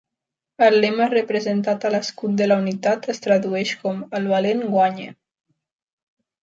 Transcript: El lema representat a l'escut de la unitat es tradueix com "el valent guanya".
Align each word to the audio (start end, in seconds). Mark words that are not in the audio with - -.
El 0.67 0.77
lema 0.85 1.07
representat 1.11 1.85
a 1.85 1.91
l'escut 1.97 2.35
de 2.41 2.47
la 2.49 2.57
unitat 2.63 3.07
es 3.15 3.23
tradueix 3.27 3.77
com 3.85 4.05
"el 4.21 4.29
valent 4.35 4.69
guanya". 4.75 5.17